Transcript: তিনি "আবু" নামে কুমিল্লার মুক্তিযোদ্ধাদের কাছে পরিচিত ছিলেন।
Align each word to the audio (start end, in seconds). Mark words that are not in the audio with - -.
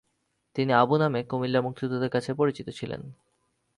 তিনি 0.55 0.71
"আবু" 0.73 0.95
নামে 0.97 1.19
কুমিল্লার 1.23 1.63
মুক্তিযোদ্ধাদের 1.63 2.09
কাছে 2.09 2.31
পরিচিত 2.33 2.67
ছিলেন। 2.69 3.01